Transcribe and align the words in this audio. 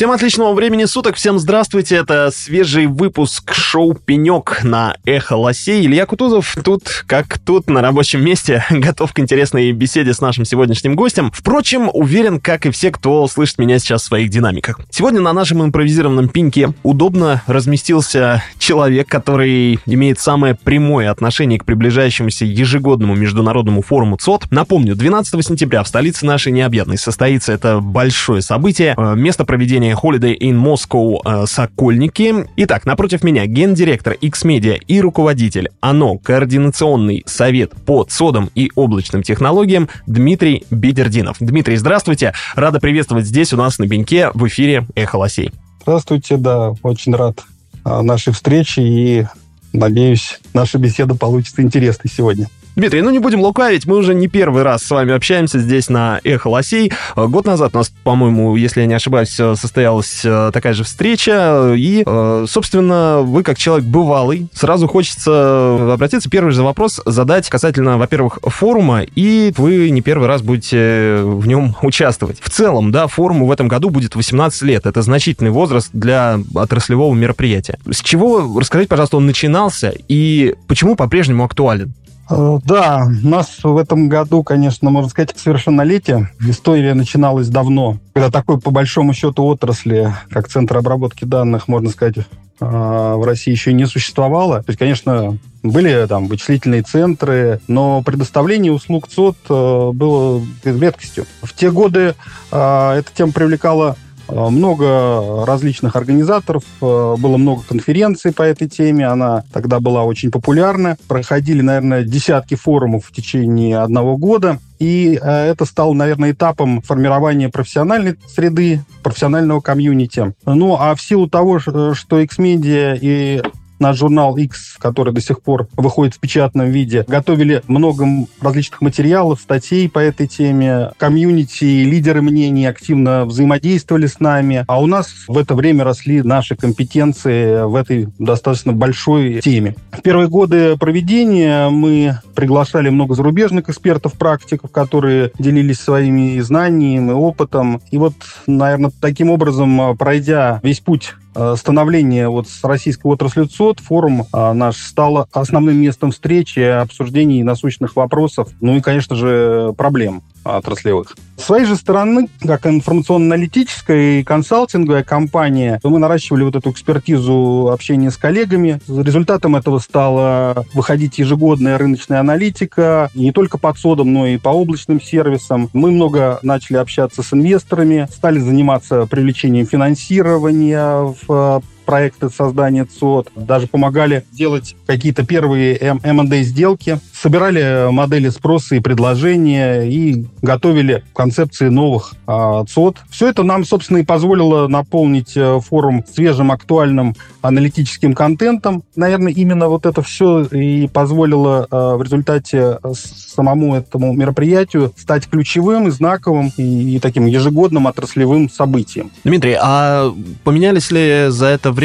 Всем 0.00 0.12
отличного 0.12 0.54
времени 0.54 0.86
суток, 0.86 1.16
всем 1.16 1.38
здравствуйте, 1.38 1.96
это 1.96 2.30
свежий 2.34 2.86
выпуск 2.86 3.52
шоу 3.52 3.92
«Пенек» 3.92 4.64
на 4.64 4.96
Эхо 5.04 5.34
Лосей. 5.36 5.84
Илья 5.84 6.06
Кутузов 6.06 6.56
тут, 6.64 7.04
как 7.06 7.38
тут, 7.38 7.68
на 7.68 7.82
рабочем 7.82 8.24
месте, 8.24 8.64
готов 8.70 9.12
к 9.12 9.18
интересной 9.18 9.72
беседе 9.72 10.14
с 10.14 10.22
нашим 10.22 10.46
сегодняшним 10.46 10.96
гостем. 10.96 11.30
Впрочем, 11.34 11.90
уверен, 11.92 12.40
как 12.40 12.64
и 12.64 12.70
все, 12.70 12.90
кто 12.90 13.26
слышит 13.26 13.58
меня 13.58 13.78
сейчас 13.78 14.00
в 14.00 14.06
своих 14.06 14.30
динамиках. 14.30 14.80
Сегодня 14.88 15.20
на 15.20 15.34
нашем 15.34 15.62
импровизированном 15.62 16.30
пеньке 16.30 16.72
удобно 16.82 17.42
разместился 17.46 18.42
человек, 18.58 19.06
который 19.06 19.80
имеет 19.84 20.18
самое 20.18 20.54
прямое 20.54 21.10
отношение 21.10 21.58
к 21.58 21.66
приближающемуся 21.66 22.46
ежегодному 22.46 23.16
международному 23.16 23.82
форуму 23.82 24.16
ЦОД. 24.16 24.50
Напомню, 24.50 24.96
12 24.96 25.46
сентября 25.46 25.82
в 25.82 25.88
столице 25.88 26.24
нашей 26.24 26.52
необъятной 26.52 26.96
состоится 26.96 27.52
это 27.52 27.80
большое 27.80 28.40
событие. 28.40 28.94
Э, 28.96 29.14
место 29.14 29.44
проведения 29.44 29.89
компания 29.90 29.94
Holiday 29.94 30.36
in 30.38 30.56
Moscow 30.56 31.20
э, 31.24 31.46
Сокольники. 31.46 32.46
Итак, 32.56 32.86
напротив 32.86 33.22
меня 33.22 33.46
гендиректор 33.46 34.14
X-Media 34.14 34.78
и 34.86 35.00
руководитель 35.00 35.70
ОНО 35.80 36.18
Координационный 36.18 37.22
совет 37.26 37.72
по 37.86 38.06
СОДам 38.08 38.50
и 38.54 38.70
облачным 38.74 39.22
технологиям 39.22 39.88
Дмитрий 40.06 40.64
Бедердинов. 40.70 41.36
Дмитрий, 41.40 41.76
здравствуйте. 41.76 42.32
Рада 42.54 42.80
приветствовать 42.80 43.26
здесь 43.26 43.52
у 43.52 43.56
нас 43.56 43.78
на 43.78 43.86
Беньке 43.86 44.30
в 44.34 44.46
эфире 44.46 44.86
«Эхо 44.94 45.16
Лосей». 45.16 45.52
Здравствуйте, 45.82 46.36
да, 46.36 46.74
очень 46.82 47.14
рад 47.14 47.40
а, 47.84 48.02
нашей 48.02 48.32
встрече 48.32 48.82
и 48.82 49.26
надеюсь, 49.72 50.40
наша 50.52 50.78
беседа 50.78 51.14
получится 51.14 51.62
интересной 51.62 52.10
сегодня. 52.10 52.48
Дмитрий, 52.76 53.02
ну 53.02 53.10
не 53.10 53.18
будем 53.18 53.40
лукавить, 53.40 53.84
мы 53.86 53.96
уже 53.96 54.14
не 54.14 54.28
первый 54.28 54.62
раз 54.62 54.84
с 54.84 54.90
вами 54.90 55.12
общаемся 55.12 55.58
здесь 55.58 55.88
на 55.88 56.20
Эхо 56.22 56.48
Лосей. 56.48 56.92
Э, 57.16 57.26
год 57.26 57.44
назад 57.44 57.72
у 57.74 57.78
нас, 57.78 57.92
по-моему, 58.04 58.54
если 58.54 58.82
я 58.82 58.86
не 58.86 58.94
ошибаюсь, 58.94 59.38
э, 59.40 59.56
состоялась 59.56 60.22
э, 60.24 60.50
такая 60.52 60.72
же 60.72 60.84
встреча. 60.84 61.74
И, 61.76 62.04
собственно, 62.48 63.22
вы 63.22 63.42
как 63.42 63.58
человек 63.58 63.86
бывалый, 63.86 64.48
сразу 64.54 64.86
хочется 64.86 65.92
обратиться. 65.94 66.30
Первый 66.30 66.52
же 66.52 66.62
вопрос 66.62 67.00
задать 67.04 67.48
касательно, 67.48 67.98
во-первых, 67.98 68.38
форума, 68.42 69.02
и 69.02 69.52
вы 69.56 69.90
не 69.90 70.00
первый 70.00 70.28
раз 70.28 70.42
будете 70.42 71.20
в 71.22 71.46
нем 71.46 71.74
участвовать. 71.82 72.38
В 72.40 72.50
целом, 72.50 72.92
да, 72.92 73.08
форуму 73.08 73.46
в 73.46 73.52
этом 73.52 73.66
году 73.66 73.90
будет 73.90 74.14
18 74.14 74.62
лет. 74.62 74.86
Это 74.86 75.02
значительный 75.02 75.50
возраст 75.50 75.90
для 75.92 76.38
отраслевого 76.54 77.14
мероприятия. 77.14 77.78
С 77.90 78.00
чего, 78.00 78.58
расскажите, 78.58 78.88
пожалуйста, 78.88 79.16
он 79.16 79.26
начинался 79.26 79.92
и 80.08 80.54
почему 80.68 80.94
по-прежнему 80.94 81.44
актуален? 81.44 81.94
Э, 82.30 82.58
да, 82.64 83.06
у 83.24 83.28
нас 83.28 83.58
в 83.62 83.76
этом 83.76 84.08
году, 84.08 84.42
конечно, 84.44 84.88
можно 84.90 85.10
сказать, 85.10 85.34
совершеннолетие. 85.36 86.30
История 86.40 86.94
начиналась 86.94 87.48
давно, 87.48 87.98
когда 88.12 88.30
такой, 88.30 88.60
по 88.60 88.70
большому 88.70 89.12
счету, 89.12 89.44
отрасли, 89.44 90.14
как 90.30 90.48
Центр 90.48 90.76
обработки 90.76 91.24
данных, 91.24 91.66
можно 91.66 91.90
сказать, 91.90 92.18
э, 92.18 92.22
в 92.60 93.24
России 93.24 93.50
еще 93.50 93.72
не 93.72 93.86
существовало. 93.86 94.62
То 94.62 94.70
есть, 94.70 94.78
конечно, 94.78 95.38
были 95.64 96.06
там 96.08 96.28
вычислительные 96.28 96.82
центры, 96.82 97.60
но 97.66 98.02
предоставление 98.02 98.72
услуг 98.72 99.08
ЦОД 99.08 99.36
э, 99.48 99.90
было 99.92 100.42
редкостью. 100.64 101.26
В 101.42 101.52
те 101.52 101.70
годы 101.70 102.14
эта 102.50 103.04
тема 103.14 103.32
привлекала 103.32 103.96
много 104.30 105.44
различных 105.44 105.96
организаторов, 105.96 106.64
э, 106.80 107.14
было 107.18 107.36
много 107.36 107.62
конференций 107.68 108.32
по 108.32 108.42
этой 108.42 108.68
теме, 108.68 109.06
она 109.06 109.44
тогда 109.52 109.80
была 109.80 110.04
очень 110.04 110.30
популярна. 110.30 110.96
Проходили, 111.08 111.62
наверное, 111.62 112.04
десятки 112.04 112.54
форумов 112.54 113.06
в 113.06 113.12
течение 113.12 113.78
одного 113.78 114.16
года. 114.16 114.58
И 114.78 115.18
э, 115.20 115.50
это 115.50 115.66
стало, 115.66 115.92
наверное, 115.92 116.32
этапом 116.32 116.80
формирования 116.80 117.50
профессиональной 117.50 118.16
среды, 118.26 118.82
профессионального 119.02 119.60
комьюнити. 119.60 120.34
Ну, 120.46 120.76
а 120.80 120.94
в 120.94 121.02
силу 121.02 121.28
того, 121.28 121.58
что 121.58 121.92
Xmedia 121.92 122.98
и 123.00 123.42
наш 123.80 123.98
журнал 123.98 124.36
ИКС, 124.36 124.76
который 124.78 125.12
до 125.12 125.20
сих 125.20 125.42
пор 125.42 125.68
выходит 125.76 126.14
в 126.14 126.20
печатном 126.20 126.70
виде, 126.70 127.04
готовили 127.08 127.62
много 127.66 128.06
различных 128.40 128.80
материалов, 128.80 129.40
статей 129.40 129.88
по 129.88 129.98
этой 129.98 130.26
теме. 130.26 130.90
Комьюнити, 130.98 131.64
лидеры 131.64 132.22
мнений 132.22 132.66
активно 132.66 133.24
взаимодействовали 133.24 134.06
с 134.06 134.20
нами, 134.20 134.64
а 134.68 134.80
у 134.80 134.86
нас 134.86 135.12
в 135.26 135.36
это 135.38 135.54
время 135.54 135.84
росли 135.84 136.22
наши 136.22 136.56
компетенции 136.56 137.66
в 137.66 137.74
этой 137.74 138.08
достаточно 138.18 138.72
большой 138.72 139.40
теме. 139.40 139.74
В 139.92 140.02
первые 140.02 140.28
годы 140.28 140.76
проведения 140.76 141.68
мы 141.68 142.18
приглашали 142.34 142.88
много 142.90 143.14
зарубежных 143.14 143.68
экспертов, 143.68 144.14
практиков, 144.14 144.70
которые 144.70 145.32
делились 145.38 145.80
своими 145.80 146.38
знаниями, 146.40 147.12
опытом. 147.12 147.80
И 147.90 147.98
вот, 147.98 148.14
наверное, 148.46 148.92
таким 149.00 149.30
образом, 149.30 149.96
пройдя 149.96 150.60
весь 150.62 150.80
путь 150.80 151.14
Э, 151.34 151.54
становления 151.56 152.28
вот 152.28 152.48
с 152.48 152.64
российской 152.64 153.06
отраслью 153.06 153.46
ЦОД 153.46 153.78
форум 153.80 154.26
а, 154.32 154.52
наш 154.52 154.78
стал 154.78 155.28
основным 155.32 155.76
местом 155.76 156.10
встречи, 156.10 156.58
обсуждений 156.58 157.44
насущных 157.44 157.94
вопросов, 157.94 158.48
ну 158.60 158.76
и, 158.76 158.80
конечно 158.80 159.14
же, 159.14 159.72
проблем 159.76 160.22
отраслевых. 160.56 161.16
С 161.36 161.44
своей 161.44 161.64
же 161.64 161.74
стороны, 161.74 162.28
как 162.42 162.66
информационно-аналитическая 162.66 164.20
и 164.20 164.22
консалтинговая 164.22 165.02
компания, 165.02 165.80
мы 165.82 165.98
наращивали 165.98 166.44
вот 166.44 166.54
эту 166.54 166.70
экспертизу 166.70 167.70
общения 167.72 168.10
с 168.10 168.18
коллегами. 168.18 168.78
Результатом 168.88 169.56
этого 169.56 169.78
стала 169.78 170.66
выходить 170.74 171.18
ежегодная 171.18 171.78
рыночная 171.78 172.20
аналитика, 172.20 173.10
не 173.14 173.32
только 173.32 173.56
по 173.56 173.72
СОДам, 173.72 174.12
но 174.12 174.26
и 174.26 174.36
по 174.36 174.50
облачным 174.50 175.00
сервисам. 175.00 175.70
Мы 175.72 175.90
много 175.90 176.40
начали 176.42 176.76
общаться 176.76 177.22
с 177.22 177.32
инвесторами, 177.32 178.06
стали 178.12 178.38
заниматься 178.38 179.06
привлечением 179.06 179.66
финансирования 179.66 181.14
в 181.26 181.62
проекты 181.90 182.30
создания 182.30 182.84
ЦОД, 182.84 183.32
даже 183.34 183.66
помогали 183.66 184.22
делать 184.30 184.76
какие-то 184.86 185.26
первые 185.26 185.76
M&A 185.76 186.42
сделки, 186.44 187.00
собирали 187.12 187.90
модели 187.90 188.28
спроса 188.28 188.76
и 188.76 188.80
предложения 188.80 189.82
и 189.82 190.24
готовили 190.40 191.02
концепции 191.12 191.68
новых 191.68 192.14
а, 192.28 192.64
ЦОД. 192.64 192.98
Все 193.10 193.28
это 193.28 193.42
нам, 193.42 193.64
собственно, 193.64 193.98
и 193.98 194.04
позволило 194.04 194.68
наполнить 194.68 195.36
э, 195.36 195.58
форум 195.60 196.04
свежим, 196.14 196.52
актуальным 196.52 197.16
аналитическим 197.42 198.14
контентом. 198.14 198.84
Наверное, 198.94 199.32
именно 199.32 199.68
вот 199.68 199.84
это 199.84 200.00
все 200.02 200.44
и 200.44 200.86
позволило 200.86 201.66
а, 201.72 201.96
в 201.96 202.04
результате 202.04 202.78
самому 202.94 203.74
этому 203.74 204.12
мероприятию 204.12 204.92
стать 204.96 205.26
ключевым 205.28 205.88
и 205.88 205.90
знаковым 205.90 206.52
и, 206.56 206.94
и 206.94 207.00
таким 207.00 207.26
ежегодным 207.26 207.88
отраслевым 207.88 208.48
событием. 208.48 209.10
Дмитрий, 209.24 209.56
а 209.60 210.14
поменялись 210.44 210.92
ли 210.92 211.26
за 211.30 211.46
это 211.46 211.72
время 211.72 211.79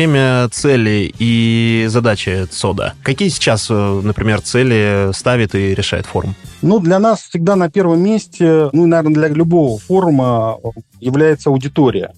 цели 0.51 1.13
и 1.19 1.85
задачи 1.87 2.45
ЦОДа? 2.51 2.95
Какие 3.01 3.29
сейчас, 3.29 3.67
э, 3.69 4.01
например, 4.03 4.41
цели 4.41 5.11
ставит 5.13 5.55
и 5.55 5.73
решает 5.73 6.05
форум? 6.05 6.35
Ну, 6.61 6.79
для 6.79 6.99
нас 6.99 7.21
всегда 7.21 7.55
на 7.55 7.69
первом 7.69 8.01
месте, 8.01 8.69
ну, 8.73 8.87
наверное, 8.87 9.13
для 9.13 9.27
любого 9.29 9.79
форума 9.79 10.57
является 10.99 11.49
аудитория. 11.49 12.13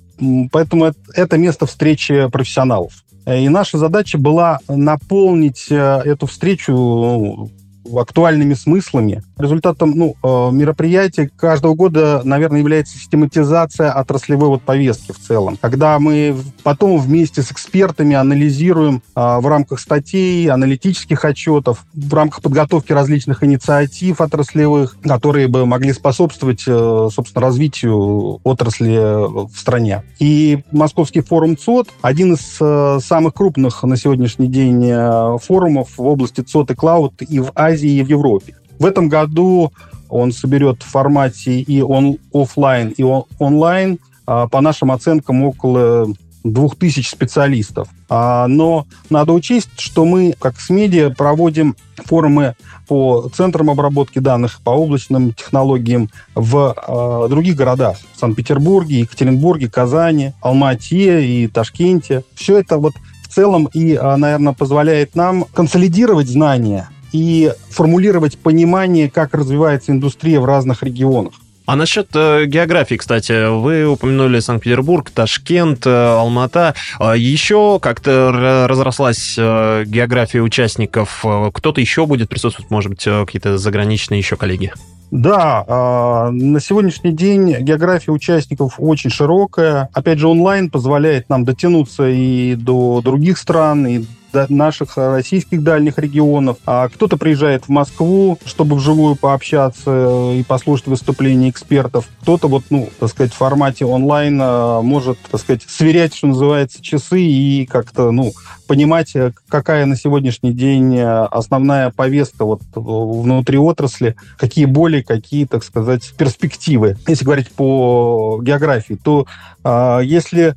Поэтому 0.52 0.92
это 1.14 1.38
место 1.38 1.68
встречи 1.68 2.28
профессионалов. 2.30 2.94
И 3.28 3.48
наша 3.48 3.78
задача 3.78 4.18
была 4.18 4.60
наполнить 4.68 5.68
э, 5.70 6.02
эту 6.04 6.26
встречу 6.26 6.72
ну, 6.72 7.52
актуальными 8.00 8.56
смыслами. 8.56 9.22
Результатом 9.38 9.92
ну, 9.92 10.16
э, 10.24 10.52
мероприятия 10.52 11.30
каждого 11.36 11.76
года, 11.76 12.22
наверное, 12.24 12.60
является 12.60 12.98
систематизация 12.98 13.92
отраслевой 13.92 14.50
вот 14.50 14.64
повестки 14.64 15.12
в 15.12 15.20
целом. 15.20 15.58
Когда 15.62 16.00
мы 16.00 16.36
потом 16.64 17.00
вместе 17.00 17.44
с 17.44 17.52
экспертами 17.52 18.16
анализируем 18.16 19.02
а, 19.14 19.40
в 19.40 19.48
рамках 19.48 19.80
статей, 19.80 20.50
аналитических 20.50 21.24
отчетов, 21.24 21.86
в 21.94 22.14
рамках 22.14 22.42
подготовки 22.42 22.92
различных 22.92 23.44
инициатив 23.44 24.22
отраслевых, 24.22 24.98
которые 25.02 25.48
бы 25.48 25.66
могли 25.66 25.94
способствовать, 25.94 26.64
э, 26.68 27.10
собственно, 27.14 27.46
развитию 27.46 28.40
отрасли 28.44 28.98
в 28.98 29.56
стране. 29.56 30.04
И 30.20 30.64
Московский 30.72 31.22
форум 31.22 31.58
ЦОД 31.58 31.90
один 32.02 32.34
из 32.34 32.58
э, 32.60 33.00
самых 33.04 33.34
крупных 33.36 33.84
на 33.84 33.98
сегодняшний 33.98 34.48
день 34.48 35.38
форумов 35.40 35.98
в 35.98 36.02
области 36.02 36.42
ЦОД 36.42 36.72
и 36.72 36.76
клауд 36.76 37.22
и 37.22 37.40
в 37.40 37.52
Азии 37.56 37.98
и 37.98 38.04
в 38.04 38.10
Европе. 38.10 38.56
В 38.80 38.86
этом 38.86 39.10
году 39.10 39.72
он 40.10 40.32
соберет 40.32 40.84
в 40.84 40.86
формате 40.86 41.60
и 41.60 41.82
он, 41.82 42.18
офлайн, 42.34 42.90
и 42.90 43.04
он, 43.04 43.26
онлайн, 43.40 44.00
а, 44.26 44.48
по 44.48 44.62
нашим 44.62 44.92
оценкам, 44.92 45.44
около 45.44 46.08
2000 46.44 47.10
специалистов. 47.10 47.90
А, 48.10 48.48
но 48.48 48.86
надо 49.10 49.34
учесть, 49.34 49.70
что 49.78 50.06
мы, 50.06 50.34
как 50.40 50.60
с 50.60 50.70
медиа, 50.70 51.10
проводим 51.10 51.76
форумы 52.06 52.56
по 52.88 53.30
центрам 53.36 53.70
обработки 53.70 54.20
данных, 54.20 54.62
по 54.64 54.70
облачным 54.70 55.34
технологиям 55.34 56.10
в 56.36 56.74
э, 56.78 57.30
других 57.30 57.56
городах. 57.56 57.98
В 58.16 58.20
Санкт-Петербурге, 58.20 59.02
Екатеринбурге, 59.02 59.70
Казани, 59.70 60.32
Алмате 60.42 61.26
и 61.26 61.48
Ташкенте. 61.48 62.24
Все 62.34 62.60
это 62.60 62.78
вот 62.78 62.94
в 63.24 63.34
целом 63.34 63.68
и, 63.74 63.98
наверное, 63.98 64.54
позволяет 64.54 65.16
нам 65.16 65.44
консолидировать 65.54 66.28
знания 66.28 66.88
и 67.12 67.52
формулировать 67.70 68.38
понимание, 68.38 69.10
как 69.10 69.34
развивается 69.34 69.92
индустрия 69.92 70.40
в 70.40 70.46
разных 70.46 70.84
регионах. 70.84 71.34
А 71.68 71.76
насчет 71.76 72.08
э, 72.16 72.46
географии, 72.46 72.96
кстати, 72.96 73.50
вы 73.50 73.86
упомянули 73.86 74.40
Санкт-Петербург, 74.40 75.10
Ташкент, 75.10 75.86
э, 75.86 75.90
Алмата. 75.90 76.76
А 76.98 77.18
еще 77.18 77.80
как-то 77.82 78.66
разрослась 78.70 79.36
э, 79.38 79.84
география 79.86 80.40
участников. 80.40 81.26
Кто-то 81.54 81.82
еще 81.82 82.06
будет 82.06 82.30
присутствовать, 82.30 82.72
может 82.72 82.92
быть, 82.92 83.06
э, 83.06 83.26
какие-то 83.26 83.58
заграничные 83.58 84.20
еще 84.20 84.38
коллеги? 84.38 84.72
Да, 85.12 85.66
э, 85.68 86.32
на 86.32 86.60
сегодняшний 86.62 87.12
день 87.12 87.58
география 87.60 88.12
участников 88.12 88.76
очень 88.78 89.10
широкая. 89.10 89.90
Опять 89.94 90.20
же, 90.20 90.28
онлайн 90.30 90.70
позволяет 90.70 91.28
нам 91.28 91.44
дотянуться 91.44 92.08
и 92.08 92.56
до 92.56 93.02
других 93.02 93.38
стран, 93.38 93.88
и 93.88 94.06
наших 94.34 94.98
российских 94.98 95.64
дальних 95.64 95.98
регионов. 95.98 96.58
А 96.66 96.90
кто-то 96.90 97.18
приезжает 97.18 97.66
в 97.66 97.70
Москву, 97.70 98.38
чтобы 98.46 98.76
вживую 98.76 99.16
пообщаться 99.16 100.32
и 100.34 100.44
послушать 100.44 100.88
выступления 100.88 101.50
экспертов. 101.50 102.08
Кто-то 102.22 102.48
вот, 102.48 102.66
ну, 102.70 102.90
так 103.00 103.10
сказать, 103.10 103.34
в 103.34 103.38
формате 103.38 103.86
онлайн 103.86 104.40
а, 104.42 104.82
может, 104.82 105.18
так 105.32 105.42
сказать, 105.42 105.64
сверять, 105.68 106.16
что 106.16 106.28
называется, 106.28 106.82
часы 106.82 107.22
и 107.22 107.66
как-то, 107.66 108.12
ну, 108.12 108.34
понимать, 108.68 109.16
э, 109.16 109.34
какая 109.48 109.86
на 109.86 109.96
сегодняшний 109.96 110.54
день 110.54 110.96
э, 110.98 111.26
основная 111.26 111.90
повестка 111.90 112.46
вот 112.46 112.62
внутри 112.76 113.58
отрасли, 113.58 114.16
какие 114.38 114.66
боли, 114.66 115.02
какие, 115.02 115.46
так 115.46 115.64
сказать, 115.64 116.14
перспективы. 116.18 116.98
Если 117.08 117.26
говорить 117.26 117.52
по 117.52 118.40
географии, 118.44 118.98
то 119.02 119.26
э, 119.64 120.02
если 120.04 120.56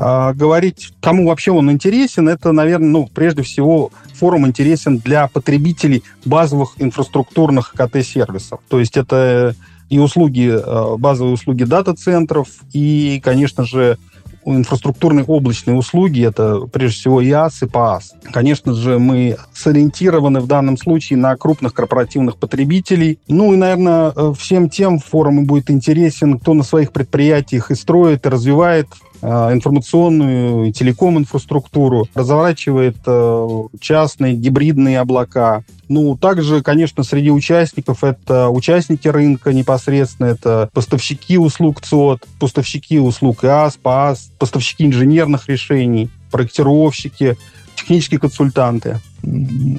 а, 0.00 0.32
говорить, 0.32 0.92
кому 1.00 1.26
вообще 1.26 1.50
он 1.50 1.72
интересен, 1.72 2.28
это, 2.28 2.52
наверное, 2.52 2.88
ну, 2.88 3.10
прежде 3.12 3.42
всего, 3.42 3.90
форум 4.14 4.46
интересен 4.46 4.98
для 4.98 5.26
потребителей 5.26 6.04
базовых 6.24 6.74
инфраструктурных 6.78 7.72
КТ-сервисов. 7.72 8.60
То 8.68 8.78
есть 8.78 8.96
это 8.96 9.56
и 9.90 9.98
услуги, 9.98 10.52
а, 10.54 10.96
базовые 10.96 11.34
услуги 11.34 11.64
дата-центров, 11.64 12.46
и, 12.72 13.20
конечно 13.24 13.64
же, 13.64 13.98
инфраструктурные 14.44 15.24
облачные 15.24 15.76
услуги, 15.76 16.24
это 16.24 16.60
прежде 16.72 17.00
всего 17.00 17.22
ИАС 17.22 17.62
и 17.62 17.66
ПАС. 17.66 18.14
Конечно 18.32 18.74
же, 18.74 19.00
мы 19.00 19.36
сориентированы 19.52 20.38
в 20.38 20.46
данном 20.46 20.76
случае 20.76 21.18
на 21.18 21.34
крупных 21.36 21.74
корпоративных 21.74 22.36
потребителей. 22.36 23.18
Ну 23.26 23.52
и, 23.52 23.56
наверное, 23.56 24.12
всем 24.38 24.70
тем 24.70 25.00
форум 25.00 25.44
будет 25.44 25.72
интересен, 25.72 26.38
кто 26.38 26.54
на 26.54 26.62
своих 26.62 26.92
предприятиях 26.92 27.72
и 27.72 27.74
строит, 27.74 28.24
и 28.26 28.28
развивает 28.28 28.86
Э, 28.86 29.07
информационную 29.26 30.68
и 30.68 30.72
телеком-инфраструктуру, 30.72 32.08
разворачивает 32.14 32.96
э, 33.06 33.48
частные 33.80 34.34
гибридные 34.34 35.00
облака. 35.00 35.64
Ну, 35.88 36.16
также, 36.16 36.62
конечно, 36.62 37.02
среди 37.02 37.30
участников 37.30 38.04
это 38.04 38.48
участники 38.48 39.08
рынка 39.08 39.52
непосредственно, 39.52 40.26
это 40.26 40.68
поставщики 40.72 41.38
услуг 41.38 41.80
ЦОД, 41.80 42.26
поставщики 42.38 42.98
услуг 42.98 43.44
ИАС, 43.44 43.78
ПАС, 43.82 44.30
поставщики 44.38 44.84
инженерных 44.84 45.48
решений, 45.48 46.10
проектировщики, 46.30 47.36
технические 47.74 48.20
консультанты. 48.20 49.00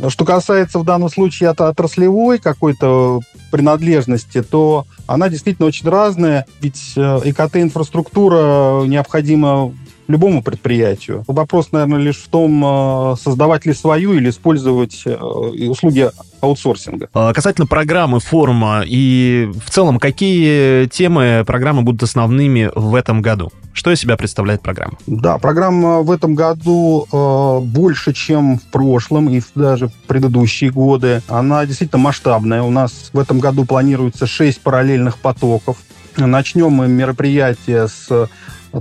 Что 0.10 0.26
касается 0.26 0.80
в 0.80 0.84
данном 0.84 1.10
случае 1.10 1.50
от 1.50 1.62
отраслевой 1.62 2.40
какой-то 2.40 3.22
принадлежности, 3.52 4.44
то 4.44 4.86
она 5.08 5.30
действительно 5.30 5.68
очень 5.68 5.88
разная, 5.90 6.46
ведь 6.62 6.94
э, 6.96 7.22
ИКТ-инфраструктура 7.24 8.84
необходима 8.86 9.74
любому 10.10 10.42
предприятию. 10.42 11.24
Вопрос, 11.28 11.72
наверное, 11.72 12.00
лишь 12.00 12.18
в 12.18 12.28
том, 12.28 12.64
э, 12.66 13.16
создавать 13.22 13.66
ли 13.66 13.74
свою 13.74 14.14
или 14.14 14.30
использовать 14.32 15.04
э, 15.06 15.16
услуги 15.16 16.10
аутсорсинга. 16.42 17.10
А, 17.14 17.32
касательно 17.32 17.68
программы, 17.68 18.20
форума 18.20 18.84
и 18.86 19.50
в 19.66 19.70
целом, 19.70 20.00
какие 20.00 20.88
темы 20.88 21.44
программы 21.46 21.84
будут 21.84 22.04
основными 22.04 22.72
в 22.76 22.96
этом 22.96 23.22
году? 23.22 23.52
Что 23.72 23.92
из 23.92 24.00
себя 24.00 24.18
представляет 24.18 24.62
программа? 24.62 24.98
Да, 25.06 25.38
программа 25.38 26.02
в 26.02 26.12
этом 26.12 26.34
году 26.34 27.08
э, 27.12 27.60
больше, 27.66 28.14
чем 28.14 28.58
в 28.58 28.64
прошлом 28.64 29.30
и 29.30 29.42
даже 29.54 29.90
в 29.90 29.94
предыдущие 30.08 30.72
годы. 30.72 31.22
Она 31.28 31.66
действительно 31.68 32.02
масштабная. 32.02 32.64
У 32.64 32.72
нас 32.72 33.12
в 33.14 33.20
этом 33.20 33.40
году 33.40 33.66
планируется 33.66 34.26
6 34.26 34.62
параллельных 34.62 35.20
потоков. 35.20 35.78
Начнем 36.18 36.72
мы 36.72 36.88
мероприятие 36.88 37.88
с 37.88 38.30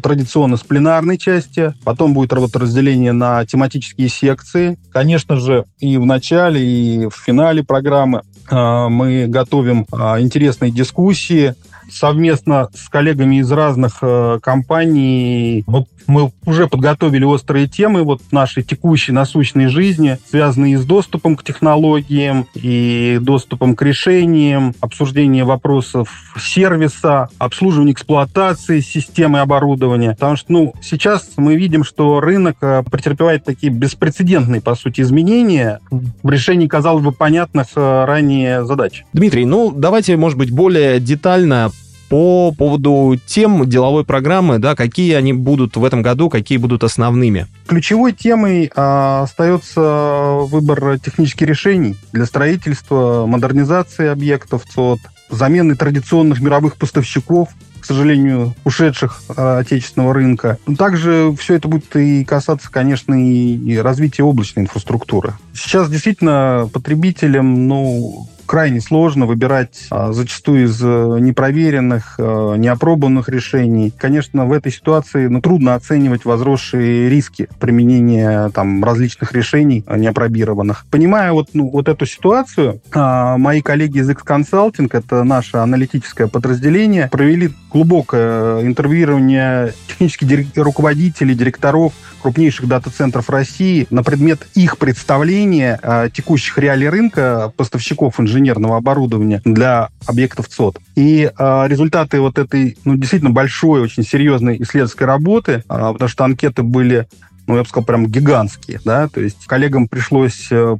традиционно 0.02 0.56
с 0.56 0.62
пленарной 0.62 1.18
части, 1.18 1.74
потом 1.84 2.14
будет 2.14 2.32
работоразделение 2.32 3.12
на 3.12 3.44
тематические 3.46 4.08
секции. 4.08 4.78
Конечно 4.92 5.36
же, 5.36 5.64
и 5.78 5.96
в 5.96 6.06
начале, 6.06 6.64
и 6.64 7.06
в 7.06 7.14
финале 7.14 7.64
программы 7.64 8.22
а, 8.50 8.88
мы 8.88 9.26
готовим 9.26 9.86
а, 9.92 10.20
интересные 10.20 10.70
дискуссии 10.70 11.54
совместно 11.90 12.68
с 12.74 12.88
коллегами 12.88 13.36
из 13.36 13.50
разных 13.50 13.98
э, 14.02 14.38
компаний. 14.42 15.64
Вот 15.66 15.86
мы 16.08 16.32
уже 16.46 16.66
подготовили 16.66 17.24
острые 17.24 17.68
темы 17.68 18.02
вот 18.02 18.20
нашей 18.32 18.62
текущей 18.62 19.12
насущной 19.12 19.68
жизни, 19.68 20.18
связанные 20.28 20.78
с 20.78 20.84
доступом 20.84 21.36
к 21.36 21.44
технологиям 21.44 22.46
и 22.54 23.18
доступом 23.20 23.76
к 23.76 23.82
решениям, 23.82 24.74
обсуждение 24.80 25.44
вопросов 25.44 26.08
сервиса, 26.40 27.28
обслуживания 27.38 27.92
эксплуатации 27.92 28.80
системы 28.80 29.40
оборудования. 29.40 30.12
Потому 30.12 30.36
что, 30.36 30.52
ну, 30.52 30.74
сейчас 30.80 31.28
мы 31.36 31.56
видим, 31.56 31.84
что 31.84 32.20
рынок 32.20 32.56
э, 32.62 32.82
претерпевает 32.90 33.44
такие 33.44 33.70
беспрецедентные, 33.70 34.62
по 34.62 34.74
сути, 34.74 35.02
изменения 35.02 35.80
в 35.90 36.30
решении, 36.30 36.66
казалось 36.66 37.04
бы, 37.04 37.12
понятных 37.12 37.66
э, 37.76 38.04
ранее 38.06 38.64
задач. 38.64 39.04
Дмитрий, 39.12 39.44
ну, 39.44 39.70
давайте, 39.70 40.16
может 40.16 40.38
быть, 40.38 40.50
более 40.50 41.00
детально 41.00 41.70
по 42.08 42.52
поводу 42.56 43.18
тем 43.26 43.68
деловой 43.68 44.04
программы, 44.04 44.58
да, 44.58 44.74
какие 44.74 45.14
они 45.14 45.32
будут 45.32 45.76
в 45.76 45.84
этом 45.84 46.02
году, 46.02 46.30
какие 46.30 46.58
будут 46.58 46.84
основными? 46.84 47.46
Ключевой 47.66 48.12
темой 48.12 48.70
а, 48.74 49.22
остается 49.22 50.38
выбор 50.42 50.98
технических 50.98 51.46
решений 51.46 51.96
для 52.12 52.26
строительства, 52.26 53.26
модернизации 53.26 54.06
объектов 54.06 54.64
ЦОД, 54.64 55.00
замены 55.30 55.76
традиционных 55.76 56.40
мировых 56.40 56.76
поставщиков, 56.76 57.50
к 57.80 57.84
сожалению, 57.84 58.54
ушедших 58.64 59.22
а, 59.36 59.58
отечественного 59.58 60.14
рынка. 60.14 60.58
Также 60.76 61.34
все 61.38 61.54
это 61.54 61.68
будет 61.68 61.94
и 61.96 62.24
касаться, 62.24 62.70
конечно, 62.70 63.14
и, 63.14 63.76
развития 63.76 64.24
облачной 64.24 64.64
инфраструктуры. 64.64 65.34
Сейчас 65.54 65.90
действительно 65.90 66.68
потребителям, 66.72 67.68
ну, 67.68 68.28
крайне 68.48 68.80
сложно 68.80 69.26
выбирать 69.26 69.86
а, 69.90 70.12
зачастую 70.12 70.64
из 70.64 70.80
э, 70.82 71.18
непроверенных, 71.20 72.14
а, 72.18 72.54
неопробованных 72.54 73.28
решений. 73.28 73.92
Конечно, 73.96 74.46
в 74.46 74.52
этой 74.52 74.72
ситуации 74.72 75.26
ну, 75.26 75.42
трудно 75.42 75.74
оценивать 75.74 76.24
возросшие 76.24 77.10
риски 77.10 77.48
применения 77.60 78.48
там, 78.48 78.82
различных 78.82 79.32
решений 79.32 79.84
а, 79.86 79.98
неопробированных. 79.98 80.86
Понимая 80.90 81.32
вот, 81.32 81.50
ну, 81.52 81.68
вот 81.68 81.88
эту 81.88 82.06
ситуацию, 82.06 82.80
мои 82.94 83.60
коллеги 83.60 83.98
из 83.98 84.08
X-Consulting, 84.08 84.88
это 84.92 85.24
наше 85.24 85.58
аналитическое 85.58 86.26
подразделение, 86.26 87.08
провели 87.08 87.50
глубокое 87.70 88.62
интервьюирование 88.62 89.74
технических 89.88 90.56
руководителей, 90.56 91.34
директоров 91.34 91.92
крупнейших 92.22 92.66
дата-центров 92.66 93.28
России 93.28 93.86
на 93.90 94.02
предмет 94.02 94.48
их 94.54 94.78
представления 94.78 95.78
текущих 96.12 96.58
реалий 96.58 96.88
рынка 96.88 97.52
поставщиков 97.56 98.18
инженерных 98.18 98.37
инженерного 98.38 98.76
оборудования 98.76 99.42
для 99.44 99.88
объектов 100.06 100.48
ЦОД. 100.48 100.78
И 100.96 101.30
э, 101.36 101.64
результаты 101.68 102.20
вот 102.20 102.38
этой, 102.38 102.76
ну, 102.84 102.96
действительно 102.96 103.30
большой, 103.30 103.80
очень 103.80 104.04
серьезной 104.04 104.56
исследовательской 104.62 105.06
работы, 105.06 105.52
э, 105.52 105.62
потому 105.68 106.08
что 106.08 106.24
анкеты 106.24 106.62
были 106.62 107.06
ну, 107.46 107.56
я 107.56 107.62
бы 107.62 107.68
сказал, 107.68 107.86
прям 107.86 108.06
гигантские, 108.06 108.78
да, 108.84 109.08
то 109.08 109.22
есть 109.22 109.46
коллегам 109.46 109.88
пришлось 109.88 110.48
э, 110.50 110.76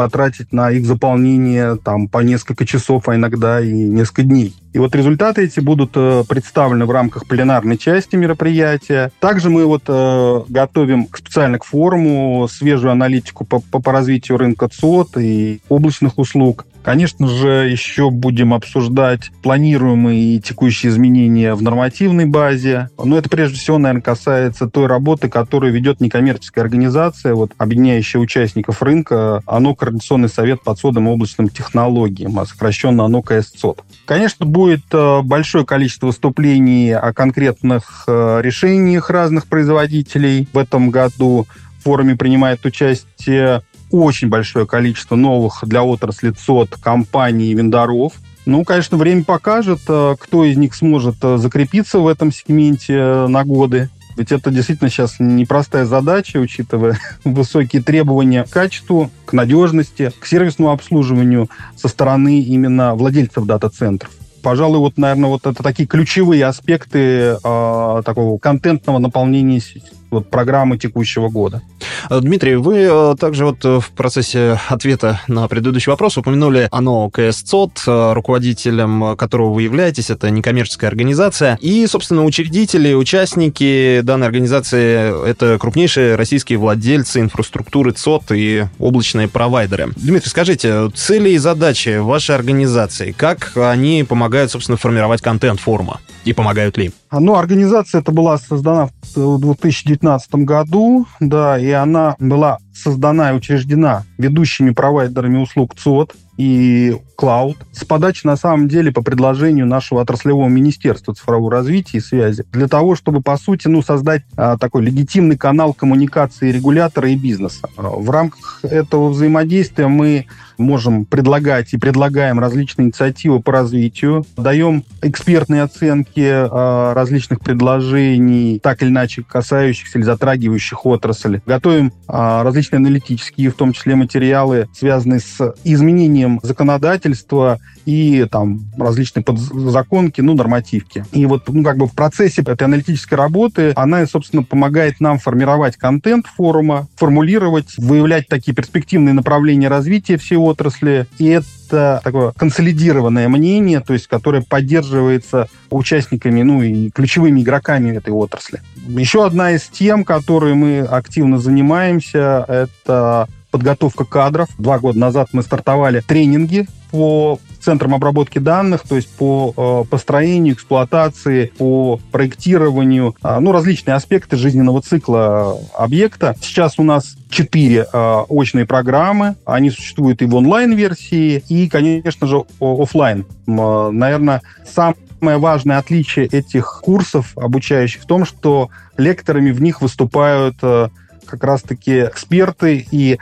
потратить 0.00 0.50
на 0.50 0.70
их 0.70 0.86
заполнение 0.86 1.76
там 1.76 2.08
по 2.08 2.20
несколько 2.20 2.64
часов, 2.64 3.06
а 3.08 3.16
иногда 3.16 3.60
и 3.60 3.70
несколько 3.70 4.22
дней. 4.22 4.54
И 4.72 4.78
вот 4.78 4.94
результаты 4.94 5.42
эти 5.42 5.60
будут 5.60 5.90
э, 5.94 6.24
представлены 6.26 6.86
в 6.86 6.90
рамках 6.90 7.26
пленарной 7.26 7.76
части 7.76 8.16
мероприятия. 8.16 9.12
Также 9.20 9.50
мы 9.50 9.66
вот 9.66 9.82
э, 9.88 10.40
готовим 10.48 11.06
специально 11.14 11.58
к 11.58 11.64
форуму 11.64 12.48
свежую 12.50 12.92
аналитику 12.92 13.44
по, 13.44 13.60
по, 13.60 13.80
по 13.80 13.92
развитию 13.92 14.38
рынка 14.38 14.68
ЦОД 14.68 15.18
и 15.18 15.60
облачных 15.68 16.18
услуг. 16.18 16.66
Конечно 16.82 17.28
же, 17.28 17.68
еще 17.68 18.10
будем 18.10 18.54
обсуждать 18.54 19.30
планируемые 19.42 20.36
и 20.36 20.40
текущие 20.40 20.90
изменения 20.90 21.54
в 21.54 21.62
нормативной 21.62 22.26
базе. 22.26 22.88
Но 23.02 23.18
это 23.18 23.28
прежде 23.28 23.58
всего, 23.58 23.78
наверное, 23.78 24.02
касается 24.02 24.66
той 24.68 24.86
работы, 24.86 25.28
которую 25.28 25.72
ведет 25.72 26.00
некоммерческая 26.00 26.64
организация, 26.64 27.34
вот, 27.34 27.52
объединяющая 27.58 28.20
участников 28.20 28.82
рынка, 28.82 29.42
ОНО 29.46 29.74
Координационный 29.74 30.28
совет 30.28 30.62
по 30.62 30.74
ЦОДам 30.74 31.08
и 31.08 31.10
облачным 31.10 31.48
технологиям, 31.48 32.38
а 32.38 32.46
сокращенно 32.46 33.04
ОНО 33.04 33.22
КСЦОД. 33.22 33.84
Конечно, 34.06 34.46
будет 34.46 34.84
э, 34.92 35.20
большое 35.22 35.66
количество 35.66 36.06
выступлений 36.06 36.92
о 36.92 37.12
конкретных 37.12 38.04
э, 38.06 38.40
решениях 38.42 39.10
разных 39.10 39.46
производителей 39.46 40.48
в 40.52 40.58
этом 40.58 40.90
году. 40.90 41.46
В 41.78 41.84
форуме 41.84 42.14
принимает 42.16 42.64
участие 42.66 43.62
очень 43.90 44.28
большое 44.28 44.66
количество 44.66 45.16
новых 45.16 45.60
для 45.62 45.82
отрасли 45.82 46.30
ЦОД 46.30 46.76
компаний 46.76 47.50
и 47.50 47.54
вендоров. 47.54 48.14
Ну, 48.46 48.64
конечно, 48.64 48.96
время 48.96 49.24
покажет, 49.24 49.80
э, 49.88 50.16
кто 50.18 50.44
из 50.44 50.56
них 50.56 50.74
сможет 50.74 51.16
э, 51.22 51.36
закрепиться 51.36 51.98
в 51.98 52.08
этом 52.08 52.32
сегменте 52.32 52.94
э, 52.94 53.26
на 53.26 53.44
годы. 53.44 53.90
Ведь 54.16 54.32
это 54.32 54.50
действительно 54.50 54.90
сейчас 54.90 55.16
непростая 55.18 55.84
задача, 55.84 56.38
учитывая 56.38 56.98
высокие 57.24 57.82
требования 57.82 58.44
к 58.44 58.50
качеству, 58.50 59.10
к 59.24 59.32
надежности, 59.32 60.12
к 60.18 60.26
сервисному 60.26 60.72
обслуживанию 60.72 61.48
со 61.76 61.88
стороны 61.88 62.40
именно 62.40 62.94
владельцев 62.94 63.44
дата-центров. 63.44 64.10
Пожалуй, 64.42 64.78
вот, 64.78 64.96
наверное, 64.96 65.28
вот 65.28 65.46
это 65.46 65.62
такие 65.62 65.86
ключевые 65.86 66.46
аспекты 66.46 66.98
э, 67.42 68.02
такого 68.04 68.38
контентного 68.38 68.98
наполнения 68.98 69.60
вот, 69.60 69.99
программы 70.30 70.78
текущего 70.78 71.28
года. 71.28 71.62
Э, 72.08 72.20
Дмитрий, 72.20 72.56
вы 72.56 72.88
э, 72.90 73.14
также 73.18 73.44
вот 73.44 73.64
э, 73.64 73.80
в 73.80 73.90
процессе 73.90 74.58
ответа 74.68 75.20
на 75.28 75.48
предыдущий 75.48 75.90
вопрос 75.90 76.18
упомянули 76.18 76.68
ОНО 76.70 77.10
КСЦОТ, 77.10 77.82
руководителем 77.86 79.16
которого 79.16 79.52
вы 79.54 79.62
являетесь, 79.62 80.10
это 80.10 80.30
некоммерческая 80.30 80.90
организация, 80.90 81.58
и, 81.60 81.86
собственно, 81.86 82.24
учредители, 82.24 82.94
участники 82.94 84.00
данной 84.02 84.26
организации— 84.26 85.26
это 85.28 85.58
крупнейшие 85.58 86.16
российские 86.16 86.58
владельцы 86.58 87.20
инфраструктуры 87.20 87.92
ЦОТ 87.92 88.32
и 88.32 88.66
облачные 88.78 89.28
провайдеры. 89.28 89.88
Дмитрий, 89.96 90.30
скажите, 90.30 90.90
цели 90.94 91.30
и 91.30 91.38
задачи 91.38 91.98
вашей 91.98 92.34
организации, 92.34 93.12
как 93.12 93.52
они 93.56 94.04
помогают, 94.04 94.50
собственно, 94.50 94.76
формировать 94.76 95.22
контент 95.22 95.60
форума? 95.60 96.00
И 96.24 96.32
помогают 96.32 96.76
ли? 96.76 96.92
Ну, 97.12 97.34
организация 97.34 98.00
эта 98.00 98.12
была 98.12 98.38
создана 98.38 98.88
в 99.16 99.38
2019 99.38 100.34
году, 100.36 101.06
да, 101.18 101.58
и 101.58 101.70
она 101.70 102.14
была 102.20 102.58
создана 102.72 103.30
и 103.30 103.36
учреждена 103.36 104.04
ведущими 104.16 104.70
провайдерами 104.70 105.38
услуг 105.38 105.74
ЦОД 105.74 106.14
и 106.36 106.96
Cloud 107.18 107.56
с 107.72 107.84
подачи, 107.84 108.26
на 108.26 108.36
самом 108.36 108.68
деле, 108.68 108.92
по 108.92 109.02
предложению 109.02 109.66
нашего 109.66 110.00
отраслевого 110.00 110.48
министерства 110.48 111.14
цифрового 111.14 111.50
развития 111.50 111.98
и 111.98 112.00
связи, 112.00 112.44
для 112.52 112.66
того, 112.66 112.94
чтобы, 112.94 113.20
по 113.20 113.36
сути, 113.36 113.68
ну, 113.68 113.82
создать 113.82 114.22
а, 114.36 114.56
такой 114.56 114.82
легитимный 114.82 115.36
канал 115.36 115.74
коммуникации 115.74 116.50
регулятора 116.50 117.10
и 117.10 117.16
бизнеса. 117.16 117.68
В 117.76 118.08
рамках 118.08 118.60
этого 118.64 119.10
взаимодействия 119.10 119.88
мы 119.88 120.26
можем 120.60 121.04
предлагать 121.04 121.72
и 121.72 121.78
предлагаем 121.78 122.38
различные 122.38 122.86
инициативы 122.86 123.40
по 123.40 123.52
развитию, 123.52 124.24
даем 124.36 124.84
экспертные 125.02 125.62
оценки 125.62 126.20
э, 126.20 126.92
различных 126.92 127.40
предложений, 127.40 128.60
так 128.62 128.82
или 128.82 128.90
иначе 128.90 129.22
касающихся 129.22 129.98
или 129.98 130.04
затрагивающих 130.04 130.86
отрасль, 130.86 131.40
готовим 131.46 131.88
э, 131.88 132.42
различные 132.42 132.78
аналитические, 132.78 133.50
в 133.50 133.54
том 133.54 133.72
числе 133.72 133.96
материалы, 133.96 134.68
связанные 134.72 135.20
с 135.20 135.54
изменением 135.64 136.40
законодательства 136.42 137.58
и 137.86 138.26
там 138.30 138.60
различные 138.76 139.24
подзаконки, 139.24 140.20
ну, 140.20 140.34
нормативки. 140.34 141.04
И 141.12 141.26
вот, 141.26 141.48
ну, 141.48 141.64
как 141.64 141.76
бы 141.76 141.86
в 141.86 141.92
процессе 141.92 142.42
этой 142.42 142.64
аналитической 142.64 143.14
работы 143.14 143.72
она, 143.74 144.06
собственно, 144.06 144.42
помогает 144.42 145.00
нам 145.00 145.18
формировать 145.18 145.76
контент 145.76 146.26
форума, 146.26 146.88
формулировать, 146.96 147.76
выявлять 147.78 148.28
такие 148.28 148.54
перспективные 148.54 149.14
направления 149.14 149.68
развития 149.68 150.16
всей 150.18 150.36
отрасли. 150.50 151.06
И 151.18 151.26
это 151.26 152.00
такое 152.02 152.32
консолидированное 152.32 153.28
мнение, 153.28 153.80
то 153.80 153.92
есть, 153.92 154.06
которое 154.06 154.42
поддерживается 154.42 155.48
участниками, 155.70 156.42
ну, 156.42 156.62
и 156.62 156.90
ключевыми 156.90 157.40
игроками 157.40 157.96
этой 157.96 158.12
отрасли. 158.12 158.60
Еще 158.86 159.24
одна 159.24 159.52
из 159.52 159.62
тем, 159.62 160.04
которой 160.04 160.54
мы 160.54 160.80
активно 160.80 161.38
занимаемся, 161.38 162.44
это 162.48 163.28
подготовка 163.50 164.04
кадров. 164.04 164.48
Два 164.58 164.78
года 164.78 164.98
назад 164.98 165.28
мы 165.32 165.42
стартовали 165.42 166.00
тренинги 166.00 166.66
по 166.90 167.38
центрам 167.60 167.94
обработки 167.94 168.38
данных, 168.38 168.82
то 168.88 168.96
есть 168.96 169.08
по 169.16 169.52
э, 169.56 169.88
построению, 169.88 170.54
эксплуатации, 170.54 171.52
по 171.58 172.00
проектированию, 172.10 173.14
э, 173.22 173.38
ну, 173.38 173.52
различные 173.52 173.94
аспекты 173.94 174.36
жизненного 174.36 174.80
цикла 174.82 175.58
объекта. 175.76 176.34
Сейчас 176.40 176.78
у 176.78 176.82
нас 176.82 177.16
четыре 177.30 177.86
э, 177.90 178.14
очные 178.28 178.66
программы. 178.66 179.36
Они 179.46 179.70
существуют 179.70 180.20
и 180.20 180.26
в 180.26 180.34
онлайн-версии, 180.34 181.42
и, 181.48 181.68
конечно 181.68 182.26
же, 182.26 182.44
офлайн. 182.60 183.24
Э, 183.46 183.90
наверное, 183.90 184.42
сам 184.66 184.94
Самое 185.20 185.36
важное 185.36 185.76
отличие 185.76 186.26
этих 186.26 186.80
курсов 186.82 187.36
обучающих 187.36 188.02
в 188.02 188.06
том, 188.06 188.24
что 188.24 188.70
лекторами 188.96 189.50
в 189.50 189.60
них 189.60 189.82
выступают 189.82 190.56
э, 190.62 190.88
как 191.26 191.44
раз-таки 191.44 192.04
эксперты 192.04 192.86
и 192.90 193.18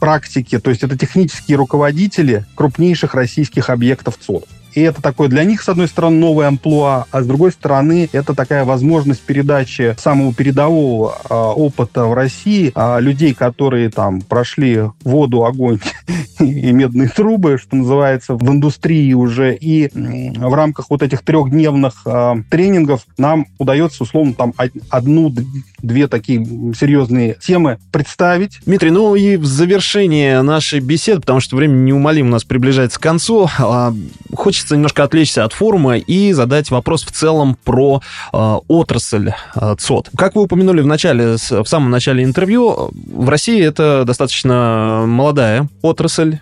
практики, 0.00 0.58
то 0.58 0.70
есть 0.70 0.82
это 0.82 0.96
технические 0.96 1.58
руководители 1.58 2.46
крупнейших 2.54 3.14
российских 3.14 3.68
объектов 3.68 4.16
ЦОД. 4.18 4.48
И 4.74 4.80
это 4.80 5.02
такое 5.02 5.28
для 5.28 5.44
них, 5.44 5.62
с 5.62 5.68
одной 5.68 5.88
стороны, 5.88 6.18
новое 6.18 6.48
амплуа, 6.48 7.06
а 7.10 7.22
с 7.22 7.26
другой 7.26 7.52
стороны, 7.52 8.08
это 8.12 8.34
такая 8.34 8.64
возможность 8.64 9.22
передачи 9.22 9.94
самого 9.98 10.32
передового 10.32 11.14
э, 11.28 11.34
опыта 11.34 12.06
в 12.06 12.14
России 12.14 12.72
э, 12.74 13.00
людей, 13.00 13.34
которые 13.34 13.90
там 13.90 14.20
прошли 14.20 14.82
воду, 15.04 15.44
огонь 15.44 15.78
и 16.40 16.72
медные 16.72 17.08
трубы, 17.08 17.58
что 17.58 17.76
называется, 17.76 18.34
в 18.34 18.48
индустрии 18.50 19.12
уже. 19.12 19.54
И 19.54 19.90
в 19.92 20.54
рамках 20.54 20.86
вот 20.90 21.02
этих 21.02 21.22
трехдневных 21.22 22.02
э, 22.06 22.34
тренингов 22.50 23.06
нам 23.18 23.46
удается, 23.58 24.02
условно, 24.02 24.34
там 24.34 24.54
одну-две 24.90 26.08
такие 26.08 26.44
серьезные 26.74 27.36
темы 27.40 27.78
представить. 27.90 28.58
Дмитрий, 28.64 28.90
ну 28.90 29.14
и 29.14 29.36
в 29.36 29.44
завершение 29.44 30.42
нашей 30.42 30.80
беседы, 30.80 31.20
потому 31.20 31.40
что 31.40 31.56
время 31.56 31.74
неумолимо 31.74 32.28
у 32.28 32.32
нас 32.32 32.44
приближается 32.44 32.98
к 32.98 33.02
концу, 33.02 33.48
хочется 34.34 34.61
немножко 34.70 35.04
отвлечься 35.04 35.44
от 35.44 35.52
форума 35.52 35.96
и 35.96 36.32
задать 36.32 36.70
вопрос 36.70 37.04
в 37.04 37.12
целом 37.12 37.56
про 37.64 38.00
э, 38.32 38.54
отрасль 38.68 39.30
э, 39.54 39.76
ЦОД. 39.78 40.10
Как 40.16 40.34
вы 40.34 40.42
упомянули 40.42 40.80
в 40.80 40.86
начале, 40.86 41.36
в 41.36 41.64
самом 41.66 41.90
начале 41.90 42.24
интервью, 42.24 42.90
в 42.92 43.28
России 43.28 43.62
это 43.62 44.04
достаточно 44.06 45.04
молодая 45.06 45.68
отрасль, 45.82 46.38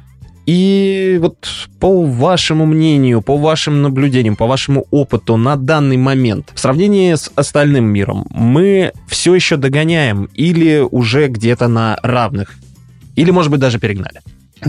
и 0.47 1.19
вот 1.21 1.47
по 1.79 2.03
вашему 2.03 2.67
мнению, 2.67 3.23
по 3.23 3.37
вашим 3.37 3.83
наблюдениям, 3.83 4.35
по 4.35 4.47
вашему 4.47 4.87
опыту 4.91 5.37
на 5.37 5.57
данный 5.57 5.97
момент, 5.97 6.51
в 6.55 6.59
сравнении 6.59 7.15
с 7.15 7.31
остальным 7.37 7.85
миром, 7.85 8.27
мы 8.31 8.93
все 9.07 9.35
еще 9.35 9.57
догоняем 9.57 10.29
или 10.35 10.79
уже 10.81 11.29
где-то 11.29 11.69
на 11.69 11.99
равных? 12.03 12.57
Или, 13.15 13.31
может 13.31 13.51
быть, 13.51 13.61
даже 13.61 13.79
перегнали? 13.79 14.23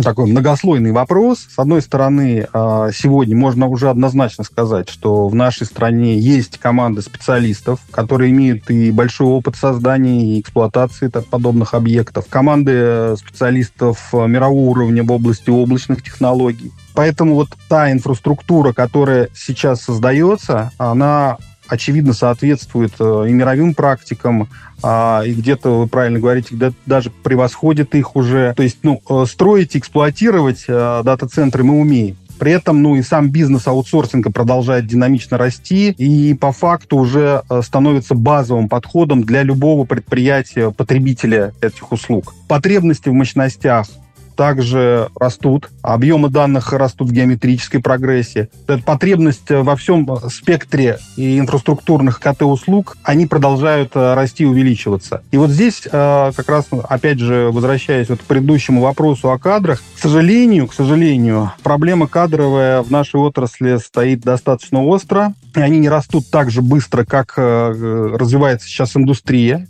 Такой 0.04 0.28
многослойный 0.28 0.92
вопрос. 0.92 1.48
С 1.54 1.60
одной 1.60 1.82
стороны, 1.82 2.48
а, 2.54 2.92
сегодня 2.92 3.36
можно 3.36 3.68
уже 3.68 3.90
однозначно 3.90 4.44
сказать, 4.44 4.90
что 4.90 5.28
в 5.28 5.36
нашей 5.36 5.66
стране 5.66 6.18
есть 6.18 6.58
команды 6.58 7.02
специалистов, 7.02 7.80
которые 7.92 8.32
имеют 8.32 8.70
и 8.70 8.92
большой 8.92 9.28
опыт 9.28 9.56
создания 9.56 10.38
и 10.38 10.42
эксплуатации 10.42 11.08
подобных 11.08 11.74
объектов, 11.74 12.26
команды 12.30 12.72
э, 12.74 13.16
специалистов 13.18 14.10
э, 14.14 14.28
мирового 14.28 14.70
уровня 14.70 15.04
в 15.04 15.12
области 15.12 15.50
облачных 15.50 16.04
технологий. 16.04 16.72
Поэтому 16.94 17.36
вот 17.36 17.50
та 17.70 17.92
инфраструктура, 17.92 18.74
которая 18.74 19.30
сейчас 19.34 19.82
создается, 19.82 20.72
она 20.78 21.38
очевидно 21.72 22.14
соответствует 22.14 22.92
э, 23.00 23.26
и 23.30 23.32
мировым 23.32 23.74
практикам, 23.74 24.50
а, 24.84 25.24
и 25.26 25.34
где-то, 25.34 25.80
вы 25.80 25.88
правильно 25.88 26.20
говорите, 26.20 26.74
даже 26.86 27.10
превосходит 27.10 27.96
их 27.96 28.16
уже. 28.16 28.54
То 28.56 28.64
есть, 28.64 28.80
ну, 28.84 29.02
э, 29.10 29.26
строить, 29.26 29.78
эксплуатировать 29.78 30.66
э, 30.68 31.02
дата-центры 31.04 31.64
мы 31.64 31.80
умеем. 31.80 32.18
При 32.40 32.52
этом, 32.52 32.82
ну 32.82 32.96
и 32.96 33.04
сам 33.04 33.30
бизнес 33.30 33.68
аутсорсинга 33.68 34.32
продолжает 34.32 34.88
динамично 34.88 35.38
расти 35.38 35.92
и 35.92 36.34
по 36.34 36.52
факту 36.52 36.98
уже 36.98 37.44
становится 37.62 38.16
базовым 38.16 38.68
подходом 38.68 39.24
для 39.24 39.44
любого 39.44 39.86
предприятия, 39.86 40.72
потребителя 40.72 41.54
этих 41.62 41.92
услуг. 41.92 42.34
Потребности 42.48 43.10
в 43.10 43.14
мощностях 43.14 43.86
также 44.42 45.10
растут, 45.20 45.70
объемы 45.84 46.30
данных 46.30 46.74
растут 46.74 47.10
в 47.10 47.14
геометрической 47.14 47.80
прогрессии. 47.80 48.50
Эта 48.66 48.82
потребность 48.82 49.52
во 49.52 49.76
всем 49.76 50.10
спектре 50.32 50.98
и 51.16 51.38
инфраструктурных 51.38 52.20
КТ-услуг, 52.20 52.98
они 53.04 53.28
продолжают 53.28 53.92
э, 53.94 54.16
расти 54.16 54.42
и 54.42 54.48
увеличиваться. 54.48 55.22
И 55.30 55.38
вот 55.38 55.52
здесь, 55.52 55.84
э, 55.86 56.32
как 56.36 56.50
раз, 56.50 56.66
опять 56.90 57.20
же, 57.20 57.52
возвращаясь 57.52 58.10
вот 58.10 58.22
к 58.22 58.24
предыдущему 58.24 58.82
вопросу 58.82 59.30
о 59.30 59.38
кадрах, 59.38 59.80
к 59.96 60.00
сожалению, 60.00 60.66
к 60.66 60.74
сожалению, 60.74 61.52
проблема 61.62 62.08
кадровая 62.08 62.82
в 62.82 62.90
нашей 62.90 63.20
отрасли 63.20 63.78
стоит 63.78 64.22
достаточно 64.22 64.84
остро. 64.84 65.36
И 65.56 65.60
они 65.60 65.78
не 65.78 65.90
растут 65.90 66.32
так 66.32 66.50
же 66.50 66.64
быстро, 66.64 67.06
как 67.06 67.34
э, 67.38 68.14
развивается 68.18 68.68
сейчас 68.68 68.98
индустрия. 68.98 69.68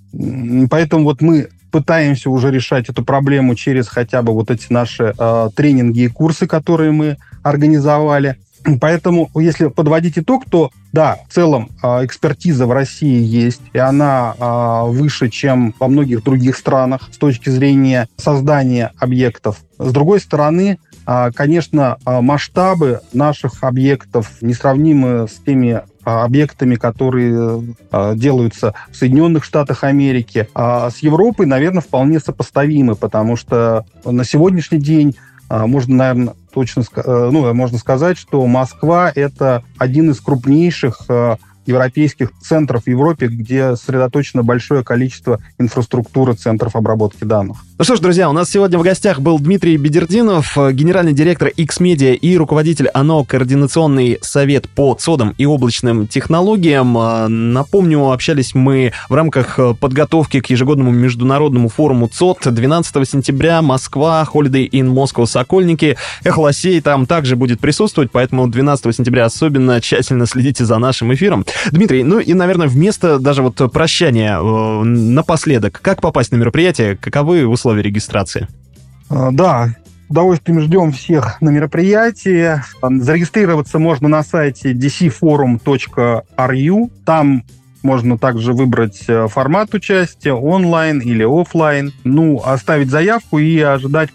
Поэтому 0.70 1.04
вот 1.04 1.22
мы 1.22 1.50
пытаемся 1.72 2.30
уже 2.30 2.52
решать 2.52 2.90
эту 2.90 3.04
проблему 3.04 3.56
через 3.56 3.88
хотя 3.88 4.22
бы 4.22 4.34
вот 4.34 4.52
эти 4.52 4.72
наши 4.72 5.14
э, 5.18 5.50
тренинги 5.56 6.02
и 6.02 6.08
курсы, 6.08 6.48
которые 6.48 6.92
мы 6.92 7.18
организовали. 7.44 8.38
Поэтому, 8.80 9.30
если 9.36 9.68
подводить 9.68 10.18
итог, 10.20 10.46
то 10.50 10.72
Да, 10.94 11.18
в 11.30 11.34
целом 11.34 11.70
а, 11.82 12.04
экспертиза 12.04 12.68
в 12.68 12.72
России 12.74 13.24
есть, 13.24 13.62
и 13.72 13.78
она 13.78 14.36
а, 14.38 14.84
выше, 14.84 15.30
чем 15.30 15.74
во 15.80 15.88
многих 15.88 16.22
других 16.22 16.58
странах 16.58 17.10
с 17.14 17.18
точки 17.18 17.50
зрения 17.50 18.10
создания 18.18 18.92
объектов. 18.98 19.62
С 19.80 19.94
другой 19.94 20.20
стороны, 20.20 20.80
конечно, 21.36 21.98
масштабы 22.06 23.02
наших 23.14 23.64
объектов 23.64 24.42
несравнимы 24.42 25.28
с 25.28 25.44
теми 25.44 25.82
объектами, 26.04 26.76
которые 26.76 27.76
делаются 28.16 28.74
в 28.90 28.96
Соединенных 28.96 29.44
Штатах 29.44 29.84
Америки. 29.84 30.48
А 30.56 30.90
с 30.90 30.98
Европой, 31.00 31.46
наверное, 31.46 31.82
вполне 31.82 32.20
сопоставимы, 32.20 32.96
потому 32.96 33.36
что 33.36 33.86
на 34.04 34.24
сегодняшний 34.24 34.80
день 34.80 35.16
можно, 35.50 35.96
наверное, 35.96 36.34
точно, 36.54 36.84
э, 36.96 37.30
ну, 37.32 37.54
можно 37.54 37.78
сказать, 37.78 38.18
что 38.18 38.46
Москва– 38.48 39.12
это 39.16 39.64
один 39.78 40.12
из 40.12 40.20
крупнейших 40.22 41.08
европейских 41.66 42.32
центров 42.42 42.84
в 42.84 42.88
Европе, 42.88 43.28
где 43.28 43.76
сосредоточено 43.76 44.44
большое 44.44 44.84
количество 44.84 45.40
инфраструктуры 45.60 46.34
центров 46.34 46.76
обработки 46.76 47.24
данных. 47.24 47.64
Ну 47.82 47.86
что 47.86 47.96
ж, 47.96 48.00
друзья, 48.00 48.30
у 48.30 48.32
нас 48.32 48.48
сегодня 48.48 48.78
в 48.78 48.84
гостях 48.84 49.20
был 49.22 49.40
Дмитрий 49.40 49.76
Бедердинов, 49.76 50.56
генеральный 50.56 51.14
директор 51.14 51.48
X-Media 51.48 52.14
и 52.14 52.38
руководитель 52.38 52.90
ОНО 52.90 53.24
Координационный 53.24 54.20
совет 54.22 54.70
по 54.70 54.94
ЦОДам 54.94 55.34
и 55.40 55.48
облачным 55.48 56.06
технологиям. 56.06 56.96
А, 56.96 57.28
напомню, 57.28 58.12
общались 58.12 58.54
мы 58.54 58.94
в 59.10 59.16
рамках 59.16 59.60
подготовки 59.80 60.42
к 60.42 60.52
ежегодному 60.52 60.92
международному 60.92 61.70
форуму 61.70 62.08
ЦОД 62.08 62.54
12 62.54 63.10
сентября, 63.10 63.64
Москва, 63.64 64.28
Holiday 64.32 64.70
in 64.70 64.94
Moscow, 64.94 65.26
Сокольники. 65.26 65.98
Эхолосей 66.24 66.82
там 66.82 67.08
также 67.08 67.36
будет 67.36 67.62
присутствовать, 67.62 68.12
поэтому 68.12 68.48
12 68.48 68.96
сентября 68.96 69.26
особенно 69.26 69.82
тщательно 69.82 70.28
следите 70.28 70.66
за 70.66 70.78
нашим 70.78 71.12
эфиром. 71.16 71.48
Дмитрий, 71.72 72.04
ну 72.04 72.20
и, 72.20 72.36
наверное, 72.36 72.68
вместо 72.68 73.18
даже 73.18 73.42
вот 73.42 73.56
прощания 73.74 74.38
э, 74.38 74.84
напоследок, 74.84 75.80
как 75.82 76.00
попасть 76.00 76.32
на 76.32 76.36
мероприятие, 76.36 76.96
каковы 76.96 77.48
условия 77.48 77.71
регистрации? 77.80 78.48
А, 79.10 79.32
да, 79.32 79.76
удовольствием 80.10 80.60
ждем 80.60 80.92
всех 80.92 81.42
на 81.42 81.50
мероприятии. 81.50 82.62
Зарегистрироваться 82.82 83.80
можно 83.80 84.08
на 84.08 84.24
сайте 84.24 84.74
dcforum.ru. 84.74 86.92
Там 87.06 87.44
можно 87.84 88.18
также 88.18 88.54
выбрать 88.54 89.04
э, 89.08 89.28
формат 89.28 89.74
участия, 89.74 90.34
онлайн 90.34 91.00
или 91.00 91.24
офлайн. 91.24 91.94
Ну, 92.04 92.42
оставить 92.44 92.90
заявку 92.90 93.40
и 93.40 93.60
ожидать 93.60 94.10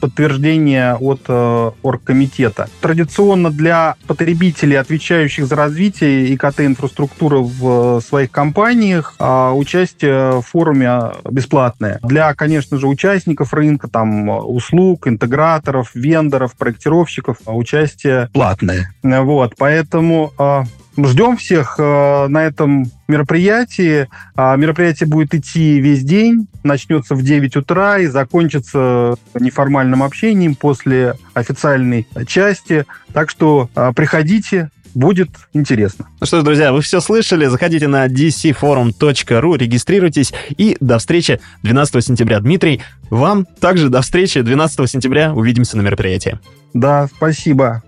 подтверждения 0.00 0.94
от 0.94 1.22
э, 1.28 1.70
оргкомитета. 1.82 2.68
Традиционно 2.80 3.50
для 3.50 3.96
потребителей, 4.06 4.78
отвечающих 4.78 5.46
за 5.46 5.56
развитие 5.56 6.34
ИКТ-инфраструктуры 6.34 7.38
в 7.38 8.00
своих 8.00 8.30
компаниях, 8.30 9.14
э, 9.18 9.50
участие 9.50 10.40
в 10.40 10.42
форуме 10.42 11.12
бесплатное. 11.30 11.98
Для, 12.02 12.34
конечно 12.34 12.78
же, 12.78 12.86
участников 12.88 13.52
рынка, 13.54 13.88
там, 13.88 14.28
услуг, 14.28 15.08
интеграторов, 15.08 15.94
вендоров, 15.94 16.56
проектировщиков, 16.56 17.38
участие 17.46 18.28
платное. 18.32 18.92
Вот, 19.02 19.54
поэтому 19.56 20.32
э, 20.38 20.62
Ждем 20.96 21.36
всех 21.36 21.76
э, 21.78 22.26
на 22.28 22.44
этом 22.44 22.90
мероприятии. 23.08 24.08
А 24.34 24.56
мероприятие 24.56 25.08
будет 25.08 25.34
идти 25.34 25.80
весь 25.80 26.02
день, 26.02 26.48
начнется 26.62 27.14
в 27.14 27.22
9 27.22 27.56
утра 27.56 27.98
и 27.98 28.06
закончится 28.06 29.16
неформальным 29.38 30.02
общением 30.02 30.54
после 30.54 31.14
официальной 31.34 32.06
части. 32.26 32.86
Так 33.12 33.30
что 33.30 33.68
э, 33.74 33.92
приходите, 33.94 34.70
будет 34.96 35.28
интересно. 35.52 36.06
Ну 36.20 36.26
что 36.26 36.40
ж, 36.40 36.42
друзья, 36.42 36.72
вы 36.72 36.80
все 36.80 37.00
слышали. 37.00 37.46
Заходите 37.46 37.86
на 37.86 38.06
dcforum.ru, 38.06 39.58
регистрируйтесь 39.58 40.32
и 40.56 40.76
до 40.80 40.98
встречи 40.98 41.40
12 41.62 42.04
сентября. 42.04 42.40
Дмитрий, 42.40 42.82
вам 43.10 43.44
также 43.44 43.90
до 43.90 44.00
встречи 44.00 44.40
12 44.40 44.90
сентября. 44.90 45.34
Увидимся 45.34 45.76
на 45.76 45.82
мероприятии. 45.82 46.38
Да, 46.72 47.08
спасибо. 47.14 47.82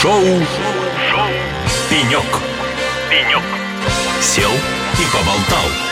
Шоу 0.00 0.24
Пенек. 1.92 2.24
Пенек. 3.10 3.42
Сел 4.22 4.50
и 4.50 5.04
поболтал. 5.12 5.91